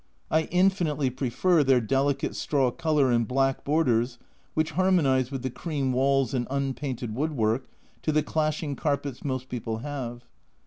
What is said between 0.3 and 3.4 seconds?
I infinitely prefer their delicate straw colour and